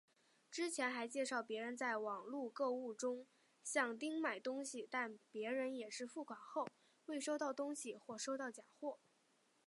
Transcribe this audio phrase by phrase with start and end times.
[0.49, 3.27] 之前还介绍别人在网路购物中
[3.63, 6.65] 向丁买东西但别人也是付款后
[7.05, 8.97] 未收到东西或收到假货。